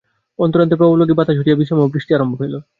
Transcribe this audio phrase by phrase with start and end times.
[0.39, 2.55] আহারান্তে প্রবলবেগে বাতাস উঠিয়া বিষম বৃষ্টি আরম্ভ হইল।